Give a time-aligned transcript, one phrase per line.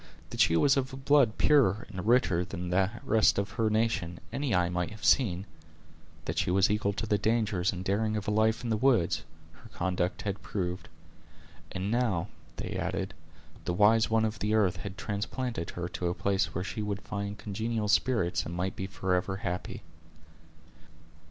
[0.31, 4.19] That she was of a blood purer and richer than the rest of her nation,
[4.33, 5.45] any eye might have seen;
[6.25, 9.21] that she was equal to the dangers and daring of a life in the woods,
[9.53, 10.89] her conduct had proved;
[11.71, 13.13] and now, they added,
[13.65, 17.01] the "wise one of the earth" had transplanted her to a place where she would
[17.03, 19.83] find congenial spirits, and might be forever happy.